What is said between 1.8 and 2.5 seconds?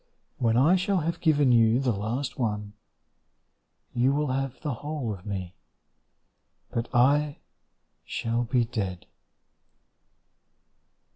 last